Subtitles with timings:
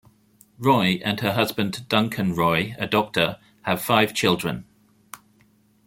[0.57, 4.65] Roy and her husband Duncan Roy, a doctor, have five children.